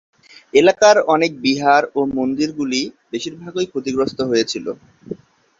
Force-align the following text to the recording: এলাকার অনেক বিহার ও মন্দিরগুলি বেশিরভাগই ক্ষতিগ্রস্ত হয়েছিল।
এলাকার 0.53 0.97
অনেক 1.13 1.31
বিহার 1.45 1.83
ও 1.95 2.09
মন্দিরগুলি 2.17 2.81
বেশিরভাগই 3.13 3.67
ক্ষতিগ্রস্ত 3.71 4.19
হয়েছিল। 4.29 4.65